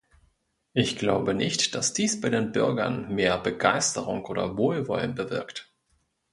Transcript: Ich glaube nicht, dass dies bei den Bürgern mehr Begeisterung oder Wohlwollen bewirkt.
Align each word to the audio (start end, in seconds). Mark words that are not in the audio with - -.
Ich 0.73 0.97
glaube 0.97 1.35
nicht, 1.35 1.75
dass 1.75 1.93
dies 1.93 2.19
bei 2.21 2.29
den 2.31 2.51
Bürgern 2.53 3.13
mehr 3.13 3.37
Begeisterung 3.37 4.25
oder 4.25 4.57
Wohlwollen 4.57 5.13
bewirkt. 5.13 5.71